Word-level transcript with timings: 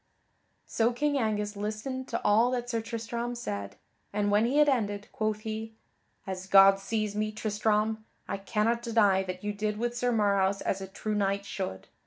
So 0.65 0.91
King 0.91 1.15
Angus 1.19 1.55
listened 1.55 2.07
to 2.07 2.19
all 2.25 2.49
that 2.49 2.67
Sir 2.71 2.81
Tristram 2.81 3.35
said, 3.35 3.75
and 4.11 4.31
when 4.31 4.45
he 4.47 4.57
had 4.57 4.67
ended, 4.67 5.07
quoth 5.11 5.41
he: 5.41 5.75
"As 6.25 6.47
God 6.47 6.79
sees 6.79 7.15
me, 7.15 7.31
Tristram, 7.31 8.03
I 8.27 8.37
cannot 8.37 8.81
deny 8.81 9.21
that 9.21 9.43
you 9.43 9.53
did 9.53 9.77
with 9.77 9.95
Sir 9.95 10.11
Marhaus 10.11 10.59
as 10.61 10.81
a 10.81 10.87
true 10.87 11.13
knight 11.13 11.45
should. 11.45 11.87